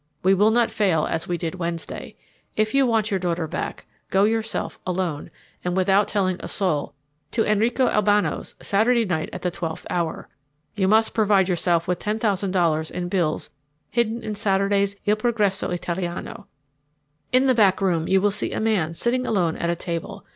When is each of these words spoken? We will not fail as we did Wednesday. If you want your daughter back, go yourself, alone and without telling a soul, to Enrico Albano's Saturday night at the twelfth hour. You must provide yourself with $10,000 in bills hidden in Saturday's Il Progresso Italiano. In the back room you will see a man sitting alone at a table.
We 0.23 0.33
will 0.33 0.49
not 0.49 0.71
fail 0.71 1.05
as 1.05 1.27
we 1.27 1.37
did 1.37 1.53
Wednesday. 1.53 2.15
If 2.55 2.73
you 2.73 2.87
want 2.87 3.11
your 3.11 3.19
daughter 3.19 3.47
back, 3.47 3.85
go 4.09 4.23
yourself, 4.23 4.79
alone 4.83 5.29
and 5.63 5.77
without 5.77 6.07
telling 6.07 6.37
a 6.39 6.47
soul, 6.47 6.95
to 7.33 7.45
Enrico 7.45 7.87
Albano's 7.87 8.55
Saturday 8.59 9.05
night 9.05 9.29
at 9.31 9.43
the 9.43 9.51
twelfth 9.51 9.85
hour. 9.91 10.27
You 10.73 10.87
must 10.87 11.13
provide 11.13 11.47
yourself 11.47 11.87
with 11.87 11.99
$10,000 11.99 12.89
in 12.91 13.09
bills 13.09 13.51
hidden 13.91 14.23
in 14.23 14.33
Saturday's 14.33 14.95
Il 15.05 15.17
Progresso 15.17 15.69
Italiano. 15.69 16.47
In 17.31 17.45
the 17.45 17.53
back 17.53 17.79
room 17.79 18.07
you 18.07 18.21
will 18.21 18.31
see 18.31 18.51
a 18.53 18.59
man 18.59 18.95
sitting 18.95 19.27
alone 19.27 19.55
at 19.55 19.69
a 19.69 19.75
table. 19.75 20.25